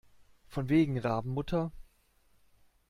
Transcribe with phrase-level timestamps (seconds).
[0.47, 1.71] Von wegen Rabenmutter!